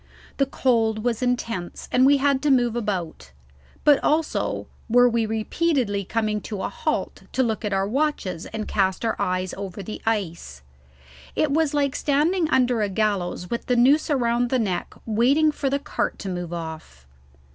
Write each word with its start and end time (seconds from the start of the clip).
The 0.37 0.47
cold 0.47 1.03
was 1.03 1.21
intense, 1.21 1.87
and 1.91 2.07
we 2.07 2.17
had 2.17 2.41
to 2.41 2.49
move 2.49 2.75
about; 2.75 3.31
but 3.83 4.03
also 4.03 4.65
were 4.89 5.07
we 5.07 5.27
repeatedly 5.27 6.03
coming 6.05 6.41
to 6.41 6.63
a 6.63 6.69
halt 6.69 7.25
to 7.33 7.43
look 7.43 7.63
at 7.63 7.71
our 7.71 7.87
watches 7.87 8.47
and 8.47 8.67
cast 8.67 9.05
our 9.05 9.15
eyes 9.19 9.53
over 9.53 9.83
the 9.83 10.01
ice. 10.07 10.63
It 11.35 11.51
was 11.51 11.75
like 11.75 11.95
standing 11.95 12.49
under 12.49 12.81
a 12.81 12.89
gallows 12.89 13.51
with 13.51 13.67
the 13.67 13.75
noose 13.75 14.09
around 14.09 14.49
the 14.49 14.57
neck 14.57 14.95
waiting 15.05 15.51
for 15.51 15.69
the 15.69 15.77
cart 15.77 16.17
to 16.17 16.29
move 16.29 16.51
off. 16.51 17.05